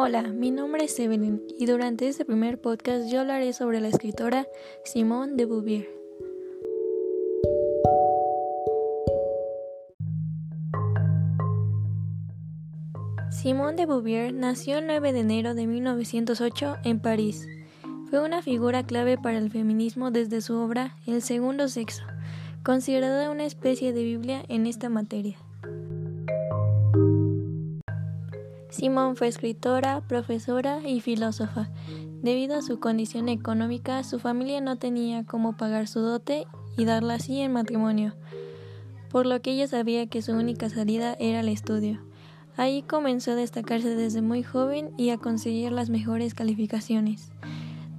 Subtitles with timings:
[0.00, 4.46] Hola, mi nombre es Evelyn y durante este primer podcast yo hablaré sobre la escritora
[4.84, 5.88] Simone de Beauvoir.
[13.32, 17.48] Simone de Beauvoir nació el 9 de enero de 1908 en París.
[18.08, 22.04] Fue una figura clave para el feminismo desde su obra El segundo sexo,
[22.62, 25.38] considerada una especie de Biblia en esta materia.
[28.70, 31.70] Simone fue escritora, profesora y filósofa.
[32.22, 36.46] Debido a su condición económica, su familia no tenía cómo pagar su dote
[36.76, 38.14] y darla así en matrimonio,
[39.10, 42.00] por lo que ella sabía que su única salida era el estudio.
[42.56, 47.30] Ahí comenzó a destacarse desde muy joven y a conseguir las mejores calificaciones,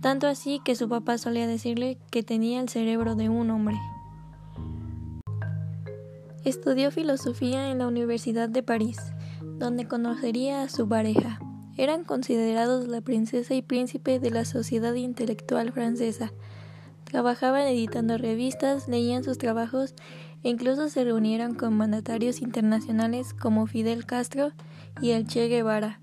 [0.02, 3.78] tanto así que su papá solía decirle que tenía el cerebro de un hombre.
[6.44, 9.00] Estudió filosofía en la Universidad de París,
[9.59, 11.39] donde conocería a su pareja.
[11.77, 16.31] Eran considerados la princesa y príncipe de la sociedad intelectual francesa.
[17.03, 19.93] Trabajaban editando revistas, leían sus trabajos
[20.43, 24.52] e incluso se reunieron con mandatarios internacionales como Fidel Castro
[25.02, 25.99] y el Che Guevara.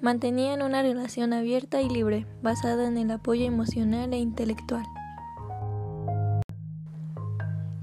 [0.00, 4.84] Mantenían una relación abierta y libre, basada en el apoyo emocional e intelectual.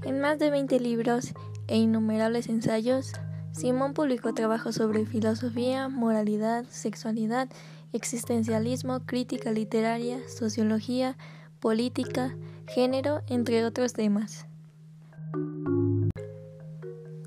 [0.02, 1.34] En más de 20 libros
[1.66, 3.12] e innumerables ensayos,
[3.56, 7.48] Simón publicó trabajos sobre filosofía, moralidad, sexualidad,
[7.94, 11.16] existencialismo, crítica literaria, sociología,
[11.58, 14.46] política, género, entre otros temas.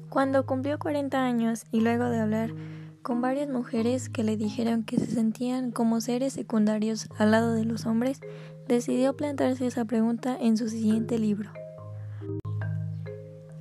[0.09, 2.53] Cuando cumplió 40 años y luego de hablar
[3.02, 7.66] con varias mujeres que le dijeron que se sentían como seres secundarios al lado de
[7.66, 8.22] los hombres,
[8.67, 11.50] decidió plantarse esa pregunta en su siguiente libro.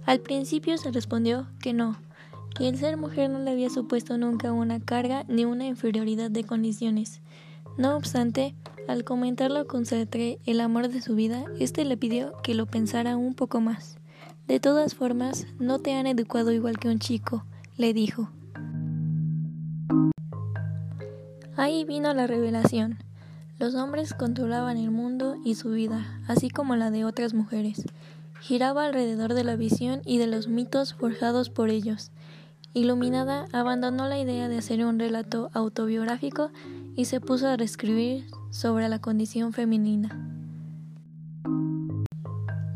[0.05, 1.97] Al principio se respondió que no,
[2.59, 6.43] que el ser mujer no le había supuesto nunca una carga ni una inferioridad de
[6.43, 7.21] condiciones.
[7.77, 8.57] No obstante,
[8.89, 13.17] al comentarlo con Sartre, el amor de su vida, éste le pidió que lo pensara
[13.17, 13.99] un poco más.
[14.49, 17.45] De todas formas, no te han educado igual que un chico,
[17.77, 18.29] le dijo.
[21.57, 22.99] Ahí vino la revelación.
[23.61, 27.85] Los hombres controlaban el mundo y su vida, así como la de otras mujeres.
[28.41, 32.11] Giraba alrededor de la visión y de los mitos forjados por ellos.
[32.75, 36.51] Iluminada, abandonó la idea de hacer un relato autobiográfico
[36.97, 40.11] y se puso a reescribir sobre la condición femenina.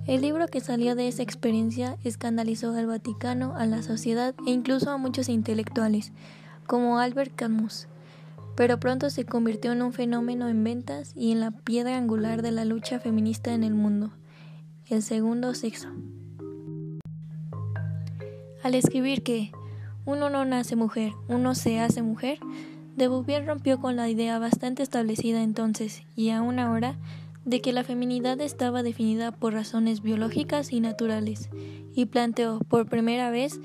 [0.07, 4.91] El libro que salió de esa experiencia escandalizó al Vaticano, a la sociedad e incluso
[4.91, 6.13] a muchos intelectuales,
[6.67, 7.87] como Albert Camus,
[8.57, 12.51] pero pronto se convirtió en un fenómeno en ventas y en la piedra angular de
[12.51, 14.11] la lucha feminista en el mundo,
[14.89, 15.89] el segundo sexo.
[18.63, 19.53] Al escribir que
[20.05, 22.39] uno no nace mujer, uno se hace mujer,
[22.97, 26.97] de Bouvier rompió con la idea bastante establecida entonces y aún ahora
[27.45, 31.51] de que la feminidad estaba definida por razones biológicas y naturales,
[31.95, 33.61] y planteó por primera vez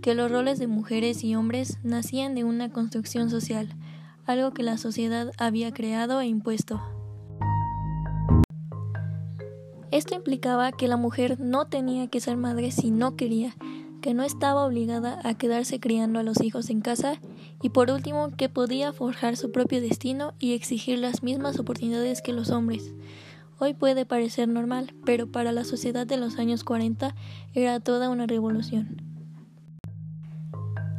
[0.00, 3.74] que los roles de mujeres y hombres nacían de una construcción social,
[4.24, 6.80] algo que la sociedad había creado e impuesto.
[9.90, 13.56] Esto implicaba que la mujer no tenía que ser madre si no quería,
[14.00, 17.20] que no estaba obligada a quedarse criando a los hijos en casa
[17.62, 22.32] y por último que podía forjar su propio destino y exigir las mismas oportunidades que
[22.32, 22.94] los hombres.
[23.58, 27.14] Hoy puede parecer normal, pero para la sociedad de los años 40
[27.54, 29.02] era toda una revolución.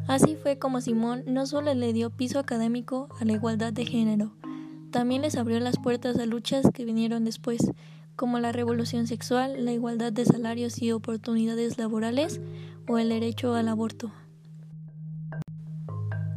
[0.08, 4.34] Así fue como Simón no solo le dio piso académico a la igualdad de género,
[4.92, 7.60] también les abrió las puertas a luchas que vinieron después,
[8.16, 12.42] como la revolución sexual, la igualdad de salarios y oportunidades laborales
[12.89, 14.11] o el derecho al aborto.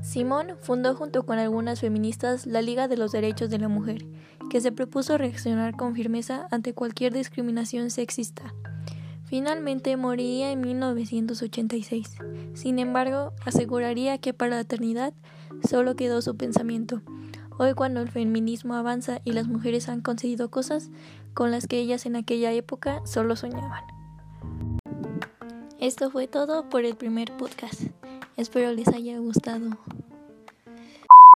[0.02, 4.04] Simón fundó junto con algunas feministas la Liga de los Derechos de la Mujer,
[4.50, 8.52] que se propuso reaccionar con firmeza ante cualquier discriminación sexista.
[9.24, 12.18] Finalmente moriría en 1986.
[12.52, 15.14] Sin embargo, aseguraría que para la eternidad
[15.66, 17.00] solo quedó su pensamiento.
[17.58, 20.90] Hoy cuando el feminismo avanza y las mujeres han conseguido cosas
[21.32, 23.91] con las que ellas en aquella época solo soñaban.
[25.82, 27.82] Esto fue todo por el primer podcast.
[28.36, 29.78] Espero les haya gustado.